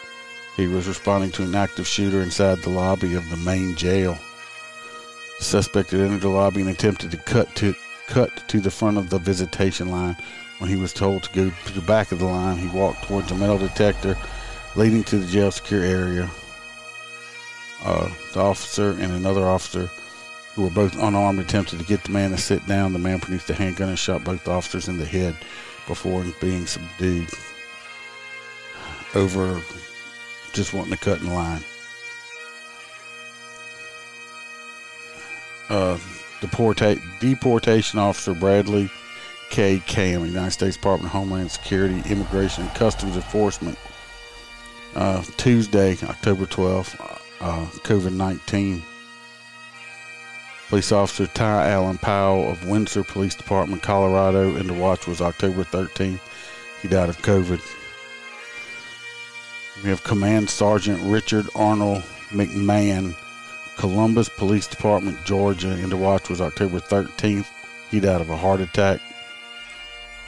He 0.56 0.66
was 0.66 0.86
responding 0.86 1.30
to 1.32 1.42
an 1.42 1.54
active 1.54 1.86
shooter 1.86 2.20
inside 2.20 2.58
the 2.58 2.70
lobby 2.70 3.14
of 3.14 3.28
the 3.30 3.38
main 3.38 3.74
jail. 3.74 4.18
The 5.40 5.46
suspect 5.46 5.92
had 5.92 6.02
entered 6.02 6.20
the 6.20 6.28
lobby 6.28 6.60
and 6.60 6.68
attempted 6.68 7.12
to 7.12 7.16
cut 7.16 7.54
to 7.56 7.74
cut 8.06 8.46
to 8.48 8.60
the 8.60 8.70
front 8.70 8.98
of 8.98 9.08
the 9.08 9.18
visitation 9.18 9.88
line. 9.88 10.14
When 10.58 10.68
he 10.68 10.76
was 10.76 10.92
told 10.92 11.22
to 11.22 11.32
go 11.32 11.50
to 11.64 11.72
the 11.72 11.80
back 11.80 12.12
of 12.12 12.18
the 12.18 12.26
line, 12.26 12.58
he 12.58 12.68
walked 12.68 13.04
towards 13.04 13.30
a 13.30 13.34
metal 13.34 13.56
detector 13.56 14.18
leading 14.76 15.02
to 15.04 15.18
the 15.18 15.26
jail 15.26 15.50
secure 15.50 15.82
area. 15.82 16.30
Uh, 17.82 18.10
the 18.34 18.40
officer 18.40 18.90
and 18.90 19.14
another 19.14 19.48
officer, 19.48 19.88
who 20.54 20.62
were 20.62 20.68
both 20.68 20.94
unarmed, 21.02 21.38
attempted 21.38 21.78
to 21.78 21.86
get 21.86 22.04
the 22.04 22.12
man 22.12 22.32
to 22.32 22.36
sit 22.36 22.66
down. 22.66 22.92
The 22.92 22.98
man 22.98 23.18
produced 23.18 23.48
a 23.48 23.54
handgun 23.54 23.88
and 23.88 23.98
shot 23.98 24.22
both 24.22 24.46
officers 24.46 24.88
in 24.88 24.98
the 24.98 25.06
head 25.06 25.34
before 25.86 26.22
being 26.42 26.66
subdued 26.66 27.30
over 29.14 29.62
just 30.52 30.74
wanting 30.74 30.92
to 30.92 30.98
cut 30.98 31.22
in 31.22 31.32
line. 31.32 31.62
Uh, 35.70 35.98
Deporta- 36.40 37.00
deportation 37.20 37.98
officer 37.98 38.34
Bradley 38.34 38.90
K. 39.50 39.82
Cam, 39.86 40.24
United 40.24 40.52
States 40.52 40.76
Department 40.76 41.12
of 41.12 41.20
Homeland 41.20 41.50
Security, 41.50 42.02
Immigration 42.10 42.64
and 42.64 42.74
Customs 42.74 43.16
Enforcement. 43.16 43.78
Uh, 44.94 45.22
Tuesday, 45.36 45.96
October 46.02 46.46
12th, 46.46 46.98
uh, 47.40 47.66
COVID 47.82 48.12
19. 48.14 48.82
Police 50.68 50.92
Officer 50.92 51.26
Ty 51.26 51.68
Allen 51.70 51.98
Powell 51.98 52.50
of 52.50 52.66
Windsor 52.68 53.02
Police 53.02 53.34
Department, 53.34 53.82
Colorado, 53.82 54.56
and 54.56 54.68
the 54.68 54.74
watch 54.74 55.06
was 55.06 55.20
October 55.20 55.64
13th. 55.64 56.20
He 56.80 56.88
died 56.88 57.08
of 57.08 57.18
COVID. 57.18 57.60
We 59.82 59.90
have 59.90 60.04
Command 60.04 60.48
Sergeant 60.48 61.02
Richard 61.02 61.46
Arnold 61.54 62.02
McMahon 62.30 63.16
Columbus 63.80 64.28
Police 64.28 64.66
Department, 64.66 65.24
Georgia, 65.24 65.70
and 65.70 65.90
the 65.90 65.96
watch 65.96 66.28
was 66.28 66.42
October 66.42 66.80
13th. 66.80 67.46
He 67.90 67.98
died 67.98 68.20
of 68.20 68.28
a 68.28 68.36
heart 68.36 68.60
attack. 68.60 69.00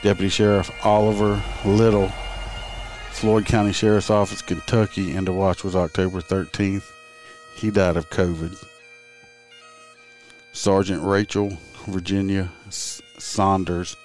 Deputy 0.01 0.27
Sheriff 0.27 0.71
Oliver 0.83 1.39
Little, 1.63 2.07
Floyd 3.11 3.45
County 3.45 3.71
Sheriff's 3.71 4.09
Office, 4.09 4.41
Kentucky, 4.41 5.11
and 5.11 5.27
the 5.27 5.33
watch 5.33 5.63
was 5.63 5.75
October 5.75 6.19
13th. 6.19 6.89
He 7.55 7.69
died 7.69 7.95
of 7.95 8.09
COVID. 8.09 8.57
Sergeant 10.51 11.03
Rachel 11.03 11.55
Virginia 11.85 12.49
Saunders, 12.71 13.95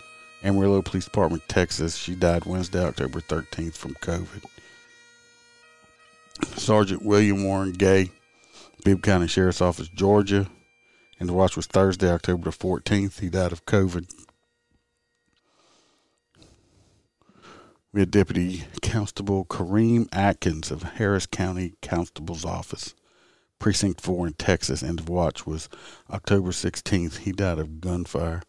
Amarillo 0.45 0.83
Police 0.83 1.07
Department, 1.07 1.49
Texas. 1.49 1.97
She 1.97 2.15
died 2.15 2.45
Wednesday, 2.45 2.85
October 2.85 3.23
13th 3.23 3.79
from 3.79 3.95
COVID. 3.95 4.45
Sergeant 6.59 7.03
William 7.03 7.45
Warren 7.45 7.73
Gay, 7.73 8.11
Bibb 8.85 9.03
County 9.03 9.27
Sheriff's 9.27 9.61
Office, 9.61 9.89
Georgia. 9.89 10.49
And 11.21 11.29
the 11.29 11.33
watch 11.33 11.57
was 11.57 11.67
Thursday, 11.67 12.11
October 12.11 12.51
the 12.51 12.57
14th. 12.57 13.21
He 13.21 13.29
died 13.29 13.53
of 13.53 13.67
COVID. 13.67 14.09
We 17.93 18.01
had 18.01 18.11
Deputy 18.11 18.65
Constable 18.83 19.45
Kareem 19.47 20.09
Atkins 20.13 20.71
of 20.71 20.83
Harris 20.83 21.27
County 21.27 21.75
Constable's 21.83 22.45
Office, 22.45 22.95
Precinct 23.59 24.01
4 24.01 24.29
in 24.29 24.33
Texas. 24.35 24.83
End 24.83 25.01
of 25.01 25.09
watch 25.09 25.47
was 25.47 25.69
October 26.11 26.51
16th. 26.51 27.19
He 27.19 27.33
died 27.33 27.59
of 27.59 27.81
gunfire. 27.81 28.43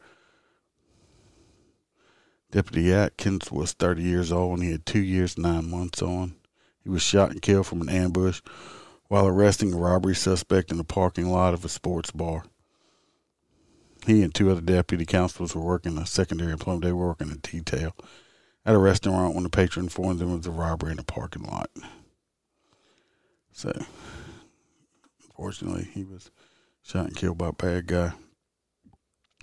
Deputy 2.52 2.94
Atkins 2.94 3.52
was 3.52 3.74
30 3.74 4.04
years 4.04 4.32
old 4.32 4.60
and 4.60 4.64
he 4.64 4.72
had 4.72 4.86
two 4.86 5.00
years, 5.00 5.38
nine 5.38 5.70
months 5.70 6.02
on. 6.02 6.36
He 6.84 6.90
was 6.90 7.02
shot 7.02 7.32
and 7.32 7.42
killed 7.42 7.68
from 7.68 7.82
an 7.82 7.90
ambush 7.90 8.42
while 9.10 9.28
arresting 9.28 9.74
a 9.74 9.78
robbery 9.78 10.16
suspect 10.16 10.72
in 10.72 10.78
the 10.78 10.84
parking 10.84 11.30
lot 11.30 11.54
of 11.54 11.66
a 11.66 11.70
sports 11.70 12.12
bar. 12.12 12.44
He 14.06 14.22
and 14.24 14.34
two 14.34 14.50
other 14.50 14.62
deputy 14.62 15.06
constables 15.06 15.54
were 15.54 15.62
working 15.62 15.98
a 15.98 16.06
secondary 16.06 16.54
employment. 16.54 16.86
They 16.86 16.94
were 16.94 17.08
working 17.08 17.32
a 17.32 17.36
detail 17.36 17.94
at 18.66 18.76
a 18.76 18.80
restaurant 18.80 19.34
when 19.34 19.44
the 19.44 19.50
patron 19.50 19.88
informed 19.88 20.20
them 20.20 20.32
of 20.32 20.44
the 20.44 20.52
robbery 20.52 20.92
in 20.92 20.98
the 20.98 21.04
parking 21.04 21.44
lot. 21.44 21.70
So, 23.52 23.74
unfortunately, 25.26 25.90
he 25.94 26.04
was 26.04 26.32
shot 26.82 27.08
and 27.08 27.16
killed 27.16 27.40
by 27.40 27.50
a 27.50 27.54
bad 27.54 27.88
guy. 27.88 28.14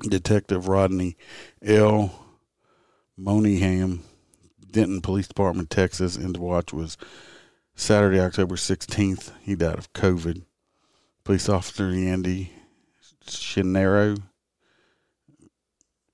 Detective 0.02 0.68
Rodney 0.68 1.16
L. 1.62 2.26
Moneyham, 3.18 4.00
Denton 4.70 5.00
Police 5.00 5.26
Department, 5.26 5.70
Texas, 5.70 6.16
and 6.16 6.34
the 6.34 6.40
watch 6.40 6.72
was 6.72 6.96
Saturday, 7.78 8.18
October 8.18 8.56
16th, 8.56 9.32
he 9.42 9.54
died 9.54 9.76
of 9.78 9.92
COVID. 9.92 10.42
Police 11.24 11.48
Officer 11.50 11.90
Andy 11.90 12.50
Shinero, 13.26 14.18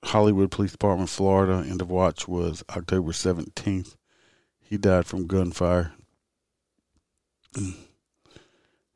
Hollywood 0.03 0.51
Police 0.51 0.73
Department, 0.73 1.09
Florida, 1.09 1.65
end 1.67 1.81
of 1.81 1.89
watch 1.89 2.27
was 2.27 2.65
October 2.71 3.13
17th. 3.13 3.95
He 4.59 4.77
died 4.77 5.07
from 5.07 5.29
gunfire. 5.29 5.93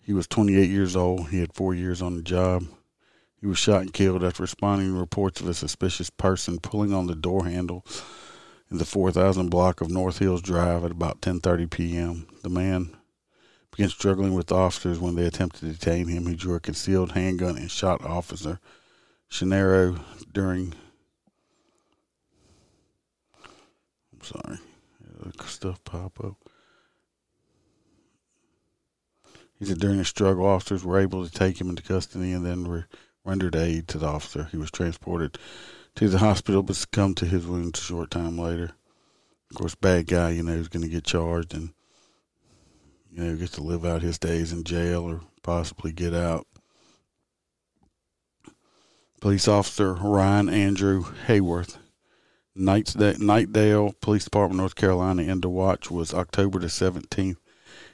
He 0.01 0.13
was 0.13 0.27
28 0.27 0.69
years 0.69 0.97
old. 0.97 1.29
He 1.29 1.39
had 1.39 1.55
four 1.55 1.73
years 1.73 2.03
on 2.03 2.17
the 2.17 2.23
job. 2.23 2.65
He 3.41 3.47
was 3.47 3.59
shot 3.59 3.83
and 3.83 3.93
killed 3.93 4.25
after 4.25 4.43
responding 4.43 4.89
to 4.89 4.99
reports 4.99 5.41
of 5.41 5.49
a 5.49 5.55
suspicious 5.55 6.11
person 6.11 6.59
pulling 6.59 6.93
on 6.93 7.07
the 7.07 7.15
door 7.15 7.45
handle 7.45 7.85
in 8.71 8.79
the 8.79 8.85
4000 8.85 9.49
block 9.49 9.81
of 9.81 9.91
North 9.91 10.19
Hills 10.19 10.43
Drive 10.43 10.85
at 10.85 10.91
about 10.91 11.21
10:30 11.21 11.71
p.m. 11.71 12.27
The 12.43 12.49
man 12.49 12.97
began 13.71 13.89
struggling 13.89 14.35
with 14.35 14.51
officers 14.51 14.99
when 14.99 15.15
they 15.15 15.27
attempted 15.27 15.61
to 15.61 15.73
detain 15.73 16.09
him. 16.09 16.27
He 16.27 16.35
drew 16.35 16.55
a 16.55 16.61
concealed 16.61 17.13
handgun 17.13 17.57
and 17.57 17.71
shot 17.71 18.05
Officer 18.05 18.61
Shenaro 19.31 20.01
during. 20.33 20.75
I'm 24.13 24.23
sorry, 24.23 24.59
uh, 25.25 25.45
stuff 25.45 25.83
pop 25.85 26.19
up. 26.25 26.37
He 29.59 29.65
said 29.65 29.79
during 29.79 29.99
the 29.99 30.05
struggle, 30.05 30.47
officers 30.47 30.85
were 30.85 30.99
able 30.99 31.27
to 31.27 31.33
take 31.33 31.61
him 31.61 31.71
into 31.71 31.83
custody 31.83 32.33
and 32.33 32.45
then 32.45 32.67
re- 32.67 32.85
rendered 33.25 33.57
aid 33.57 33.89
to 33.89 33.99
the 33.99 34.07
officer. 34.07 34.49
He 34.51 34.59
was 34.59 34.71
transported 34.71 35.39
to 35.97 36.09
the 36.09 36.19
hospital 36.19 36.63
but 36.63 36.77
succumbed 36.77 37.17
to 37.17 37.27
his 37.27 37.47
wounds 37.47 37.81
a 37.81 37.83
short 37.83 38.11
time 38.11 38.39
later. 38.39 38.73
Of 39.51 39.57
course, 39.57 39.75
bad 39.75 40.07
guy, 40.07 40.31
you 40.31 40.43
know, 40.43 40.53
is 40.53 40.69
going 40.69 40.83
to 40.83 40.89
get 40.89 41.05
charged 41.05 41.55
and, 41.55 41.71
you 43.11 43.23
know, 43.23 43.37
gets 43.37 43.53
to 43.53 43.63
live 43.63 43.85
out 43.85 44.03
his 44.03 44.19
days 44.19 44.53
in 44.53 44.65
jail 44.65 45.05
or 45.05 45.23
possibly 45.43 45.93
get 45.93 46.13
out. 46.13 46.47
Police 49.21 49.49
Officer 49.49 49.95
Ryan 49.95 50.51
Andrew 50.51 51.05
Hayworth, 51.27 51.79
Knightdale 52.57 53.99
Police 54.01 54.25
Department, 54.25 54.59
North 54.59 54.75
Carolina, 54.75 55.23
end 55.23 55.45
of 55.47 55.51
watch 55.53 55.91
was 55.91 56.13
October 56.13 56.59
the 56.59 56.67
17th. 56.67 57.37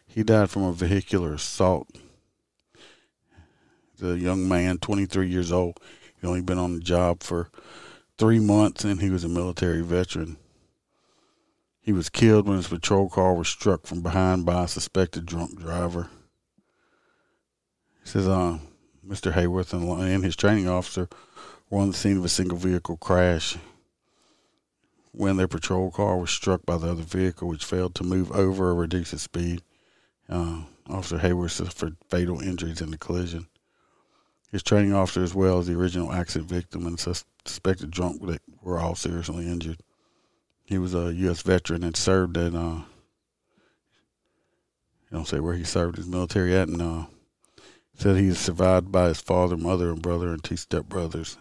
He 0.07 0.25
died 0.25 0.51
from 0.51 0.63
a 0.65 0.73
vehicular 0.73 1.35
assault. 1.35 1.89
The 3.99 4.19
young 4.19 4.49
man, 4.49 4.79
23 4.79 5.29
years 5.29 5.53
old. 5.53 5.79
He'd 6.21 6.27
only 6.27 6.43
been 6.43 6.59
on 6.59 6.75
the 6.75 6.81
job 6.81 7.23
for 7.23 7.51
three 8.23 8.39
months 8.39 8.85
and 8.85 9.01
he 9.01 9.11
was 9.11 9.25
a 9.25 9.29
military 9.29 9.81
veteran. 9.81 10.37
He 11.81 11.93
was 11.93 12.09
killed 12.09 12.47
when 12.47 12.57
his 12.57 12.69
patrol 12.69 13.09
car 13.09 13.35
was 13.35 13.49
struck 13.49 13.85
from 13.85 14.01
behind 14.01 14.47
by 14.47 14.63
a 14.63 14.69
suspected 14.69 15.27
drunk 15.27 15.59
driver. 15.59 16.09
He 18.05 18.09
says, 18.09 18.29
uh, 18.29 18.59
Mr. 19.05 19.33
Hayworth 19.33 19.73
and 19.73 20.23
his 20.23 20.37
training 20.37 20.69
officer 20.69 21.09
were 21.69 21.81
on 21.81 21.89
the 21.89 21.97
scene 21.97 22.17
of 22.17 22.25
a 22.25 22.29
single 22.29 22.59
vehicle 22.59 22.97
crash 22.97 23.57
when 25.11 25.37
their 25.37 25.49
patrol 25.49 25.91
car 25.91 26.17
was 26.17 26.31
struck 26.31 26.65
by 26.65 26.79
the 26.79 26.93
other 26.93 27.03
vehicle, 27.03 27.49
which 27.49 27.65
failed 27.65 27.97
to 27.97 28.05
move 28.05 28.31
over 28.31 28.69
or 28.69 28.77
reduce 28.77 29.13
its 29.13 29.25
speed. 29.25 29.63
Uh, 30.29 30.61
officer 30.89 31.19
Hayworth 31.19 31.51
suffered 31.51 31.97
fatal 32.09 32.41
injuries 32.41 32.81
in 32.81 32.93
the 32.93 32.99
collision. 32.99 33.49
His 34.53 34.63
training 34.63 34.93
officer, 34.93 35.23
as 35.23 35.35
well 35.35 35.59
as 35.59 35.67
the 35.67 35.75
original 35.75 36.13
accident 36.13 36.51
victim 36.51 36.87
and 36.87 37.01
suspected 37.01 37.91
drunk, 37.91 38.23
were 38.63 38.79
all 38.79 38.95
seriously 38.95 39.47
injured. 39.47 39.79
He 40.65 40.77
was 40.77 40.95
a 40.95 41.13
U.S. 41.15 41.41
veteran 41.41 41.83
and 41.83 41.97
served 41.97 42.37
at, 42.37 42.55
uh, 42.55 42.81
I 42.81 42.85
don't 45.11 45.27
say 45.27 45.41
where 45.41 45.55
he 45.55 45.65
served 45.65 45.97
his 45.97 46.07
military 46.07 46.55
at, 46.55 46.69
and 46.69 46.83
uh, 46.83 47.07
said 47.95 48.17
he 48.17 48.29
is 48.29 48.39
survived 48.39 48.93
by 48.93 49.09
his 49.09 49.23
father, 49.23 49.57
mother, 49.57 49.91
and 49.91 50.03
brother, 50.03 50.29
and 50.29 50.45
two 50.45 50.57
stepbrothers. 50.57 51.39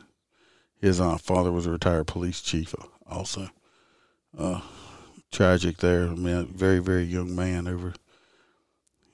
His 0.80 1.02
uh, 1.02 1.18
father 1.18 1.52
was 1.52 1.68
a 1.68 1.72
retired 1.72 2.08
police 2.08 2.42
chief, 2.42 2.74
uh, 2.80 2.86
also. 3.10 3.50
Uh, 4.38 4.62
tragic 5.32 5.78
there. 5.78 6.04
I 6.04 6.16
mean, 6.16 6.46
very, 6.48 6.80
very 6.80 7.04
young 7.04 7.36
man 7.36 7.68
over 7.68 7.94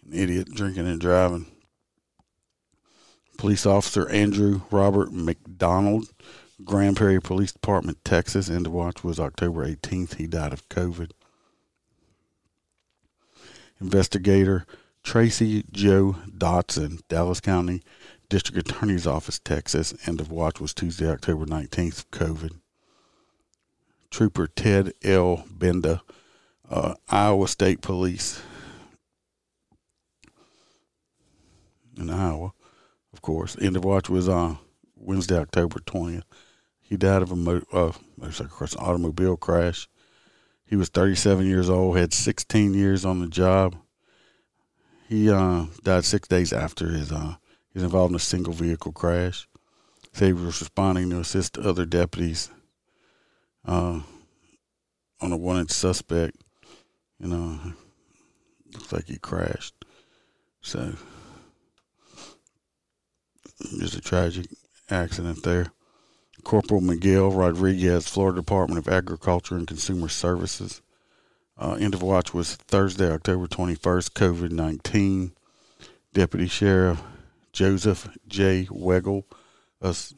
an 0.05 0.13
idiot 0.13 0.49
drinking 0.53 0.87
and 0.87 1.01
driving. 1.01 1.47
Police 3.37 3.65
officer 3.65 4.09
Andrew 4.09 4.61
Robert 4.71 5.11
McDonald, 5.11 6.09
Grand 6.63 6.97
Prairie 6.97 7.21
Police 7.21 7.51
Department, 7.51 8.03
Texas. 8.03 8.49
End 8.49 8.65
of 8.65 8.73
watch 8.73 9.03
was 9.03 9.19
October 9.19 9.65
18th. 9.65 10.15
He 10.15 10.27
died 10.27 10.53
of 10.53 10.67
COVID. 10.69 11.11
Investigator 13.79 14.65
Tracy 15.03 15.63
Joe 15.71 16.17
Dotson, 16.27 17.01
Dallas 17.07 17.39
County 17.39 17.83
District 18.29 18.69
Attorney's 18.69 19.07
Office, 19.07 19.39
Texas. 19.39 19.93
End 20.05 20.19
of 20.19 20.31
watch 20.31 20.59
was 20.59 20.73
Tuesday, 20.73 21.09
October 21.09 21.45
19th, 21.45 22.05
COVID. 22.11 22.59
Trooper 24.11 24.47
Ted 24.47 24.93
L. 25.03 25.45
Benda, 25.49 26.01
uh, 26.69 26.95
Iowa 27.07 27.47
State 27.47 27.81
Police 27.81 28.41
in 31.97 32.09
Iowa, 32.09 32.53
course. 33.27 33.57
End 33.59 33.75
of 33.75 33.83
watch 33.83 34.09
was 34.09 34.29
on 34.29 34.51
uh, 34.51 34.55
Wednesday, 34.95 35.37
October 35.37 35.79
20th. 35.79 36.23
He 36.79 36.95
died 36.95 37.21
of 37.21 37.33
a 37.33 37.35
mo- 37.35 37.65
uh, 37.73 37.91
motorcycle 38.15 38.67
automobile 38.79 39.35
crash. 39.35 39.89
He 40.65 40.77
was 40.77 40.87
37 40.87 41.45
years 41.45 41.69
old, 41.69 41.97
had 41.97 42.13
16 42.13 42.73
years 42.73 43.03
on 43.03 43.19
the 43.19 43.27
job. 43.27 43.75
He 45.09 45.29
uh, 45.29 45.65
died 45.83 46.05
six 46.05 46.29
days 46.29 46.53
after 46.53 46.87
his 46.87 47.11
uh, 47.11 47.35
he 47.73 47.79
was 47.79 47.83
involved 47.83 48.11
in 48.11 48.15
a 48.15 48.19
single 48.19 48.53
vehicle 48.53 48.93
crash. 48.93 49.45
Said 50.13 50.27
he 50.27 50.33
was 50.33 50.61
responding 50.61 51.09
to 51.09 51.19
assist 51.19 51.57
other 51.57 51.85
deputies 51.85 52.49
uh, 53.65 53.99
on 55.19 55.31
a 55.33 55.37
wanted 55.37 55.69
suspect. 55.69 56.37
You 57.19 57.27
know, 57.27 57.59
looks 58.73 58.93
like 58.93 59.07
he 59.07 59.17
crashed. 59.17 59.75
So 60.61 60.93
just 63.79 63.95
a 63.95 64.01
tragic 64.01 64.47
accident 64.89 65.43
there. 65.43 65.71
Corporal 66.43 66.81
Miguel 66.81 67.31
Rodriguez, 67.31 68.07
Florida 68.07 68.39
Department 68.39 68.79
of 68.79 68.91
Agriculture 68.91 69.55
and 69.55 69.67
Consumer 69.67 70.07
Services. 70.07 70.81
Uh, 71.57 71.73
end 71.79 71.93
of 71.93 72.03
watch 72.03 72.33
was 72.33 72.55
Thursday, 72.55 73.11
October 73.11 73.47
21st, 73.47 74.11
COVID 74.11 74.51
19. 74.51 75.31
Deputy 76.13 76.47
Sheriff 76.47 77.01
Joseph 77.57 78.09
J. 78.27 78.67
Wegel, 78.69 79.25
of 79.81 80.13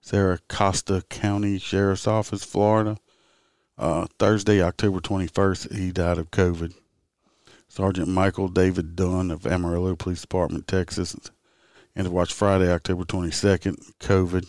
Sarah 0.00 0.38
Costa 0.48 1.04
County 1.10 1.58
Sheriff's 1.58 2.06
Office, 2.06 2.44
Florida. 2.44 2.96
Uh, 3.76 4.06
Thursday, 4.18 4.62
October 4.62 5.00
21st, 5.00 5.74
he 5.74 5.92
died 5.92 6.16
of 6.16 6.30
COVID. 6.30 6.74
Sergeant 7.68 8.08
Michael 8.08 8.48
David 8.48 8.96
Dunn 8.96 9.30
of 9.30 9.46
Amarillo 9.46 9.96
Police 9.96 10.22
Department, 10.22 10.66
Texas, 10.66 11.14
and 11.96 12.06
to 12.06 12.10
watch 12.10 12.32
Friday, 12.32 12.70
October 12.70 13.04
22nd, 13.04 13.92
COVID. 14.00 14.46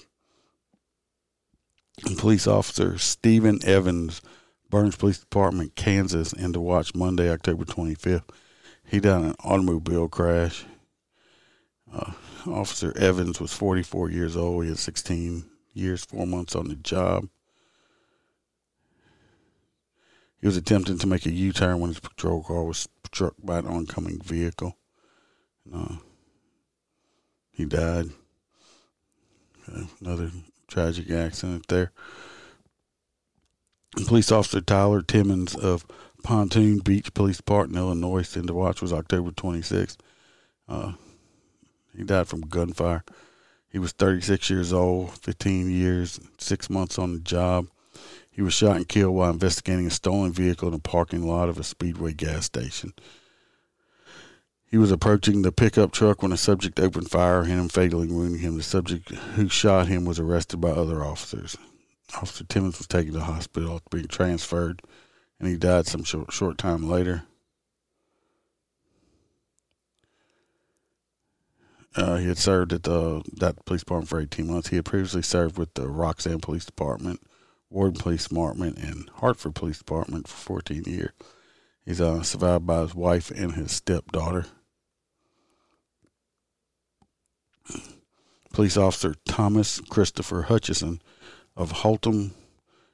And 2.05 2.17
police 2.17 2.47
officer 2.47 2.97
Stephen 2.97 3.59
Evans, 3.63 4.21
Burns 4.69 4.95
Police 4.95 5.19
Department, 5.19 5.75
Kansas, 5.75 6.33
and 6.33 6.53
to 6.53 6.59
watch 6.59 6.93
Monday, 6.93 7.29
October 7.29 7.63
25th. 7.63 8.29
He 8.85 8.99
died 8.99 9.21
in 9.21 9.29
an 9.29 9.35
automobile 9.43 10.09
crash. 10.09 10.65
Uh, 11.91 12.11
officer 12.47 12.93
Evans 12.97 13.39
was 13.39 13.53
44 13.53 14.09
years 14.09 14.35
old. 14.35 14.63
He 14.63 14.69
had 14.69 14.79
16 14.79 15.45
years, 15.73 16.03
four 16.03 16.27
months 16.27 16.55
on 16.55 16.67
the 16.67 16.75
job. 16.75 17.29
He 20.41 20.47
was 20.47 20.57
attempting 20.57 20.97
to 20.99 21.07
make 21.07 21.25
a 21.25 21.31
U 21.31 21.53
turn 21.53 21.79
when 21.79 21.89
his 21.89 21.99
patrol 21.99 22.43
car 22.43 22.63
was 22.63 22.87
struck 23.05 23.33
by 23.41 23.59
an 23.59 23.67
oncoming 23.67 24.19
vehicle. 24.21 24.77
Uh, 25.73 25.95
he 27.55 27.65
died. 27.65 28.07
Another 29.99 30.31
tragic 30.67 31.09
accident 31.09 31.67
there. 31.67 31.91
Police 34.07 34.31
Officer 34.31 34.61
Tyler 34.61 35.01
Timmons 35.01 35.55
of 35.55 35.85
Pontoon 36.21 36.79
Beach 36.79 37.13
Police 37.13 37.37
Department, 37.37 37.77
Illinois, 37.77 38.35
into 38.35 38.53
watch 38.53 38.81
was 38.81 38.91
October 38.91 39.31
26th. 39.31 39.97
Uh, 40.67 40.93
he 41.95 42.03
died 42.03 42.27
from 42.27 42.41
gunfire. 42.41 43.03
He 43.69 43.79
was 43.79 43.93
36 43.93 44.49
years 44.49 44.73
old, 44.73 45.11
15 45.11 45.69
years, 45.69 46.19
six 46.37 46.69
months 46.69 46.99
on 46.99 47.13
the 47.13 47.19
job. 47.19 47.67
He 48.29 48.41
was 48.41 48.53
shot 48.53 48.75
and 48.75 48.87
killed 48.87 49.15
while 49.15 49.31
investigating 49.31 49.87
a 49.87 49.91
stolen 49.91 50.33
vehicle 50.33 50.67
in 50.67 50.73
a 50.73 50.79
parking 50.79 51.25
lot 51.25 51.47
of 51.47 51.57
a 51.57 51.63
Speedway 51.63 52.13
gas 52.13 52.45
station. 52.45 52.93
He 54.69 54.77
was 54.77 54.91
approaching 54.91 55.41
the 55.41 55.51
pickup 55.51 55.91
truck 55.91 56.21
when 56.21 56.31
a 56.31 56.37
subject 56.37 56.79
opened 56.79 57.09
fire, 57.09 57.43
hitting 57.43 57.59
him, 57.59 57.69
fatally 57.69 58.07
wounding 58.07 58.41
him. 58.41 58.57
The 58.57 58.63
subject 58.63 59.09
who 59.09 59.47
shot 59.47 59.87
him 59.87 60.05
was 60.05 60.19
arrested 60.19 60.59
by 60.59 60.69
other 60.69 61.03
officers. 61.03 61.55
Officer 62.15 62.43
Timmons 62.43 62.77
was 62.77 62.87
taken 62.87 63.13
to 63.13 63.21
hospital 63.21 63.75
after 63.75 63.97
being 63.97 64.07
transferred, 64.07 64.81
and 65.39 65.47
he 65.47 65.55
died 65.55 65.87
some 65.87 66.03
short, 66.03 66.31
short 66.31 66.57
time 66.57 66.89
later. 66.89 67.23
Uh, 71.95 72.17
he 72.17 72.27
had 72.27 72.37
served 72.37 72.73
at 72.73 72.83
the, 72.83 73.21
that 73.37 73.63
police 73.65 73.81
department 73.81 74.09
for 74.09 74.19
18 74.19 74.47
months. 74.47 74.67
He 74.67 74.75
had 74.75 74.85
previously 74.85 75.21
served 75.21 75.57
with 75.57 75.73
the 75.75 75.87
Roxana 75.87 76.39
Police 76.39 76.65
Department, 76.65 77.21
Ward 77.69 77.95
Police 77.95 78.27
Department, 78.27 78.77
and 78.77 79.09
Hartford 79.15 79.55
Police 79.55 79.77
Department 79.77 80.27
for 80.27 80.35
14 80.35 80.83
years. 80.85 81.11
He's 81.85 82.01
uh, 82.01 82.23
survived 82.23 82.65
by 82.65 82.81
his 82.81 82.95
wife 82.95 83.29
and 83.31 83.53
his 83.53 83.71
stepdaughter. 83.71 84.47
Police 88.53 88.77
Officer 88.77 89.15
Thomas 89.25 89.79
Christopher 89.81 90.43
Hutchison 90.43 91.01
of 91.55 91.71
Haltom 91.71 92.31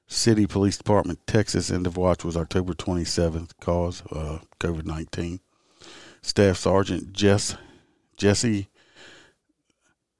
City 0.08 0.46
Police 0.46 0.78
Department, 0.78 1.26
Texas, 1.26 1.72
end 1.72 1.88
of 1.88 1.96
watch 1.96 2.26
was 2.26 2.36
October 2.36 2.74
27th, 2.74 3.52
cause 3.62 4.04
uh, 4.12 4.40
COVID 4.60 4.86
19. 4.86 5.40
Staff 6.22 6.58
Sergeant 6.58 7.14
Jess 7.14 7.56
Jesse 8.18 8.68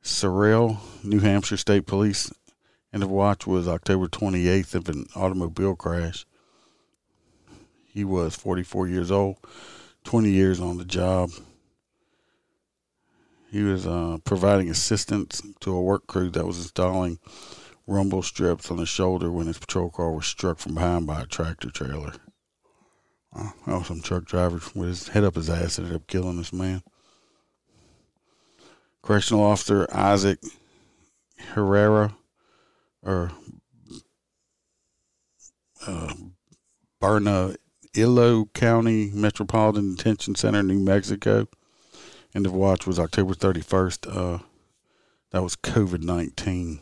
Sorrell, 0.04 0.78
New 1.04 1.20
Hampshire 1.20 1.58
State 1.58 1.86
Police. 1.86 2.32
End 2.94 3.04
of 3.04 3.10
watch 3.10 3.46
was 3.46 3.68
October 3.68 4.08
28th 4.08 4.76
of 4.76 4.90
an 4.90 5.08
automobile 5.16 5.76
crash. 5.76 6.26
He 7.94 8.04
was 8.06 8.36
44 8.36 8.88
years 8.88 9.12
old, 9.12 9.38
20 10.06 10.30
years 10.30 10.60
on 10.60 10.78
the 10.78 10.86
job. 10.86 11.32
He 13.52 13.64
was 13.64 13.86
uh, 13.86 14.20
providing 14.24 14.70
assistance 14.70 15.42
to 15.60 15.74
a 15.74 15.82
work 15.82 16.08
crew 16.08 16.30
that 16.30 16.46
was 16.46 16.58
installing 16.58 17.20
rumble 17.86 18.24
strips 18.24 18.72
on 18.72 18.78
the 18.78 18.86
shoulder 18.86 19.30
when 19.30 19.48
his 19.48 19.58
patrol 19.58 19.90
car 19.90 20.14
was 20.14 20.26
struck 20.26 20.58
from 20.58 20.76
behind 20.76 21.06
by 21.06 21.22
a 21.22 21.26
tractor 21.26 21.70
trailer. 21.70 22.14
Uh, 23.36 23.50
oh, 23.68 23.84
some 23.84 24.02
truck 24.02 24.24
driver 24.24 24.62
with 24.74 24.88
his 24.88 25.08
head 25.10 25.26
up 25.26 25.36
his 25.36 25.50
ass 25.50 25.78
ended 25.78 25.94
up 25.94 26.08
killing 26.08 26.38
this 26.38 26.54
man. 26.54 26.82
Correctional 29.02 29.44
Officer 29.44 29.86
Isaac 29.92 30.40
Herrera, 31.38 32.16
or 33.04 33.32
uh, 35.86 36.14
Bernalillo 37.94 38.46
County 38.54 39.12
Metropolitan 39.14 39.96
Detention 39.96 40.36
Center, 40.36 40.64
New 40.64 40.80
Mexico. 40.80 41.48
End 42.34 42.46
of 42.46 42.54
watch 42.54 42.88
was 42.88 42.98
October 42.98 43.34
31st. 43.34 44.16
Uh, 44.16 44.44
that 45.32 45.44
was 45.44 45.58
COVID 45.58 46.02
19. 46.02 46.80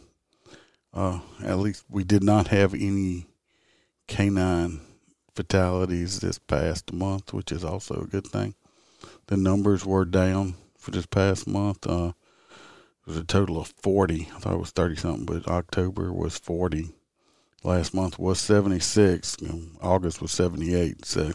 Uh, 0.94 1.20
at 1.44 1.58
least 1.58 1.84
we 1.90 2.04
did 2.04 2.24
not 2.24 2.50
have 2.50 2.76
any 2.76 3.26
canine 4.08 4.82
fatalities 5.34 6.20
this 6.20 6.38
past 6.38 6.94
month, 6.94 7.34
which 7.34 7.52
is 7.52 7.64
also 7.64 8.02
a 8.02 8.08
good 8.08 8.28
thing. 8.28 8.54
The 9.28 9.38
numbers 9.38 9.86
were 9.86 10.06
down 10.06 10.56
for 10.78 10.92
this 10.92 11.08
past 11.08 11.48
month. 11.48 11.88
Uh, 11.88 12.14
it 12.50 13.08
was 13.08 13.18
a 13.18 13.24
total 13.24 13.60
of 13.60 13.74
40. 13.82 14.30
I 14.36 14.40
thought 14.40 14.54
it 14.54 14.60
was 14.60 14.72
30 14.72 14.96
something, 14.98 15.26
but 15.26 15.48
October 15.48 16.14
was 16.14 16.38
40. 16.38 16.90
Last 17.64 17.94
month 17.94 18.18
was 18.18 18.40
76. 18.40 19.38
You 19.42 19.72
August 19.82 20.22
was 20.22 20.32
78. 20.32 21.06
So 21.06 21.32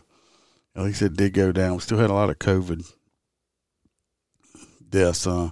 at 0.76 0.82
least 0.82 1.02
it 1.02 1.16
did 1.16 1.34
go 1.34 1.52
down. 1.52 1.74
We 1.74 1.80
still 1.80 1.98
had 1.98 2.10
a 2.10 2.14
lot 2.14 2.30
of 2.30 2.38
COVID 2.38 2.90
deaths. 4.88 5.26
Uh, 5.26 5.50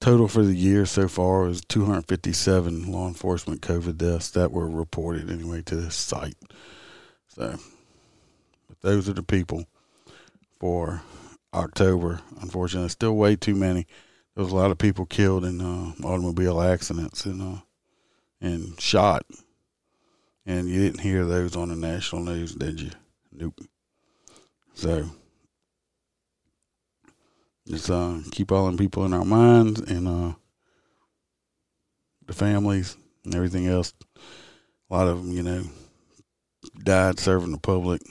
total 0.00 0.28
for 0.28 0.42
the 0.42 0.54
year 0.54 0.86
so 0.86 1.08
far 1.08 1.48
is 1.48 1.62
257 1.62 2.90
law 2.90 3.06
enforcement 3.08 3.62
COVID 3.62 3.96
deaths 3.96 4.30
that 4.30 4.50
were 4.50 4.68
reported 4.68 5.30
anyway 5.30 5.62
to 5.62 5.76
this 5.76 5.94
site. 5.94 6.36
So, 7.28 7.56
but 8.68 8.80
those 8.80 9.08
are 9.08 9.14
the 9.14 9.22
people 9.22 9.66
for 10.58 11.02
October. 11.54 12.20
Unfortunately, 12.40 12.88
still 12.88 13.16
way 13.16 13.36
too 13.36 13.54
many. 13.54 13.86
There 14.34 14.44
was 14.44 14.52
a 14.52 14.56
lot 14.56 14.70
of 14.70 14.78
people 14.78 15.06
killed 15.06 15.44
in 15.44 15.60
uh, 15.60 15.92
automobile 16.04 16.60
accidents 16.60 17.24
and 17.24 17.42
uh, 17.42 17.60
and 18.40 18.80
shot, 18.80 19.26
and 20.50 20.68
you 20.68 20.80
didn't 20.80 20.98
hear 20.98 21.24
those 21.24 21.54
on 21.54 21.68
the 21.68 21.76
national 21.76 22.22
news, 22.22 22.56
did 22.56 22.80
you? 22.80 22.90
Nope. 23.30 23.60
So 24.74 25.08
just 27.68 27.88
uh, 27.88 28.18
keep 28.32 28.50
all 28.50 28.66
them 28.66 28.76
people 28.76 29.04
in 29.04 29.14
our 29.14 29.24
minds 29.24 29.80
and 29.80 30.08
uh, 30.08 30.32
the 32.26 32.32
families 32.32 32.96
and 33.24 33.32
everything 33.32 33.68
else. 33.68 33.94
A 34.90 34.94
lot 34.94 35.06
of 35.06 35.18
them, 35.18 35.32
you 35.32 35.44
know, 35.44 35.62
died 36.82 37.20
serving 37.20 37.52
the 37.52 37.58
public. 37.58 38.02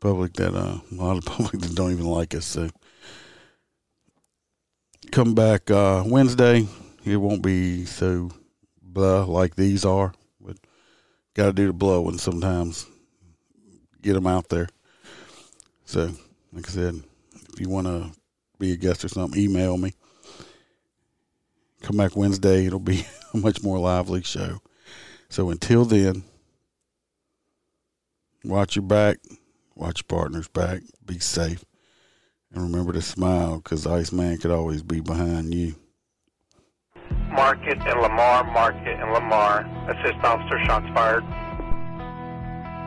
Public 0.00 0.32
that 0.34 0.56
uh, 0.56 0.80
a 0.90 0.94
lot 0.94 1.18
of 1.18 1.24
public 1.26 1.62
that 1.62 1.76
don't 1.76 1.92
even 1.92 2.06
like 2.06 2.34
us. 2.34 2.46
So 2.46 2.68
come 5.12 5.36
back 5.36 5.70
uh, 5.70 6.02
Wednesday. 6.04 6.66
It 7.04 7.16
won't 7.16 7.42
be 7.42 7.84
so 7.84 8.32
blah 8.82 9.22
like 9.22 9.54
these 9.54 9.84
are, 9.84 10.12
got 11.36 11.46
to 11.46 11.52
do 11.52 11.66
the 11.66 11.72
blowing 11.74 12.16
sometimes. 12.16 12.86
Get 14.00 14.14
them 14.14 14.26
out 14.26 14.48
there. 14.48 14.68
So, 15.84 16.10
like 16.52 16.66
I 16.68 16.72
said, 16.72 17.02
if 17.52 17.60
you 17.60 17.68
want 17.68 17.86
to 17.86 18.10
be 18.58 18.72
a 18.72 18.76
guest 18.76 19.04
or 19.04 19.08
something, 19.08 19.40
email 19.40 19.76
me. 19.76 19.92
Come 21.82 21.98
back 21.98 22.16
Wednesday. 22.16 22.64
It'll 22.64 22.78
be 22.78 23.04
a 23.34 23.36
much 23.36 23.62
more 23.62 23.78
lively 23.78 24.22
show. 24.22 24.60
So 25.28 25.50
until 25.50 25.84
then, 25.84 26.24
watch 28.42 28.76
your 28.76 28.84
back, 28.84 29.18
watch 29.74 30.00
your 30.00 30.18
partner's 30.18 30.48
back, 30.48 30.82
be 31.04 31.18
safe, 31.18 31.64
and 32.52 32.62
remember 32.62 32.92
to 32.94 33.02
smile 33.02 33.56
because 33.56 33.86
Iceman 33.86 34.38
could 34.38 34.52
always 34.52 34.82
be 34.82 35.00
behind 35.00 35.52
you. 35.52 35.74
Market 37.30 37.78
and 37.78 38.00
Lamar, 38.00 38.44
Market 38.44 39.00
and 39.00 39.12
Lamar. 39.12 39.66
Assist 39.88 40.24
officer, 40.24 40.58
shots 40.64 40.86
fired. 40.94 41.24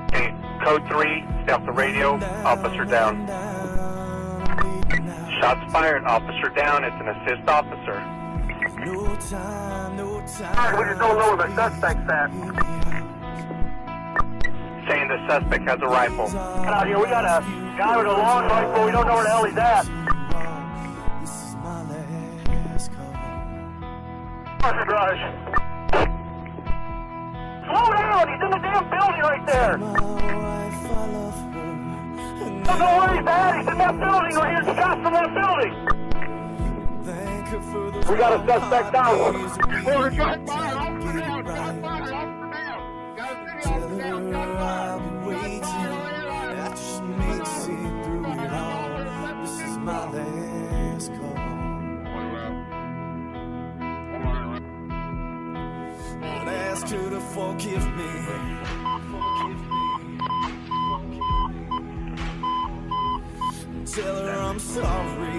Okay, 0.10 0.34
code 0.64 0.88
3, 0.90 1.24
stay 1.44 1.54
off 1.54 1.66
the 1.66 1.72
radio, 1.72 2.16
officer 2.44 2.86
down. 2.86 3.28
Shots 5.40 5.72
fired, 5.72 6.04
officer 6.06 6.50
down, 6.50 6.84
it's 6.84 6.96
an 7.00 7.10
assist 7.10 7.48
officer. 7.48 8.04
No 8.86 9.16
time, 9.18 9.98
no 9.98 10.20
time. 10.26 10.78
We 10.78 10.86
just 10.86 11.00
don't 11.00 11.18
know 11.18 11.36
where 11.36 11.48
the 11.48 11.56
suspect's 11.56 12.10
at. 12.10 12.32
Saying 14.88 15.08
the 15.08 15.28
suspect 15.28 15.68
has 15.68 15.80
a 15.82 15.88
rifle. 15.88 16.28
Get 16.28 16.74
out 16.74 16.88
here, 16.88 16.98
we 16.98 17.06
got 17.06 17.26
a 17.26 17.44
guy 17.78 17.98
with 17.98 18.08
a 18.08 18.12
long 18.12 18.46
rifle, 18.46 18.86
we 18.86 18.92
don't 18.92 19.06
know 19.06 19.16
where 19.16 19.24
the 19.24 19.30
hell 19.30 19.44
he's 19.46 19.58
at. 19.58 19.99
Officer 24.62 24.86
Rush. 24.92 25.22
Slow 27.66 27.88
down, 27.94 28.28
he's 28.28 28.42
in 28.44 28.50
the 28.52 28.60
damn 28.62 28.90
building 28.90 29.22
right 29.22 29.46
there. 29.46 29.78
My 29.78 29.92
wife, 29.92 30.92
I 30.92 31.06
love 31.08 31.54
her. 31.54 31.70
And 32.44 32.68
I 32.68 32.78
don't 32.78 32.98
where 33.00 33.14
he's 33.18 33.28
at, 33.28 33.60
he's 33.60 33.68
in 33.70 33.78
that 33.78 33.96
building, 34.00 34.36
we're 34.36 34.50
hearing 34.50 34.66
shots 34.76 35.02
from 35.02 35.14
that 35.14 35.32
building. 35.34 35.74
thank 37.06 37.48
her 37.48 37.62
for 37.62 37.92
the 37.92 38.12
We 38.12 38.18
got 38.18 38.34
a 38.34 38.36
suspect 38.48 38.92
down. 38.94 39.34
ways 39.34 39.58
we 39.68 39.84
Well, 39.86 40.02
forgive 57.40 57.88
me. 57.96 58.12
Tell 63.86 64.16
her 64.26 64.42
I'm 64.42 64.60
sorry. 64.60 65.39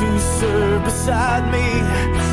Who 0.00 0.18
serve 0.18 0.84
beside 0.84 1.44
me 1.52 2.29